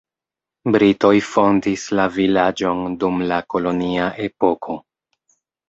Britoj 0.75 1.11
fondis 1.33 1.83
la 1.99 2.07
vilaĝon 2.17 2.83
dum 3.05 3.23
la 3.35 3.39
kolonia 3.57 4.11
epoko. 4.29 4.81